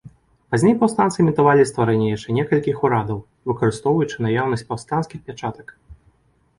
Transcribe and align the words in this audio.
Пазней 0.53 0.71
паўстанцы 0.83 1.17
імітавалі 1.23 1.67
стварэнне 1.73 2.07
яшчэ 2.15 2.29
некалькіх 2.39 2.77
урадаў, 2.89 3.19
выкарыстоўваючы 3.53 4.17
наяўнасць 4.27 4.67
паўстанцкіх 4.73 5.19
пячатак. 5.31 5.67